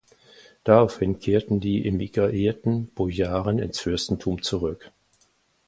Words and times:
Daraufhin 0.63 1.19
kehrten 1.19 1.59
die 1.59 1.85
emigrierten 1.85 2.87
Bojaren 2.87 3.59
ins 3.59 3.79
Fürstentum 3.79 4.41
zurück. 4.41 4.91